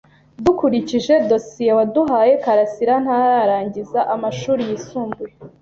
[0.43, 5.33] Dukurikije dosiye waduhaye, karasira ntararangiza amashuri yisumbuye.